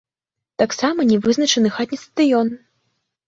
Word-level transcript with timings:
Таксама 0.61 1.03
не 1.11 1.17
вызначаны 1.25 1.71
хатні 1.77 1.99
стадыён. 2.05 2.47